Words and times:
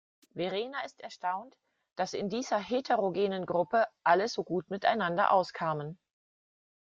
Verena 0.33 0.81
ist 0.83 0.99
erstaunt, 1.01 1.55
dass 1.95 2.15
in 2.15 2.27
dieser 2.27 2.57
heterogenen 2.57 3.45
Gruppe 3.45 3.85
alle 4.01 4.27
so 4.29 4.43
gut 4.43 4.67
miteinander 4.71 5.29
auskamen. 5.31 5.99